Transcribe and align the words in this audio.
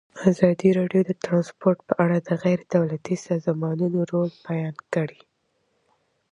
ازادي 0.29 0.69
راډیو 0.79 1.01
د 1.05 1.11
ترانسپورټ 1.23 1.79
په 1.87 1.93
اړه 2.03 2.17
د 2.27 2.29
غیر 2.43 2.59
دولتي 2.75 3.15
سازمانونو 3.27 3.99
رول 4.11 4.29
بیان 4.47 4.75
کړی. 4.95 5.21